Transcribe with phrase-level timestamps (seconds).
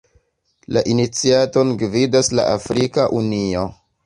[0.77, 3.69] La iniciaton gvidas la Afrika Unio.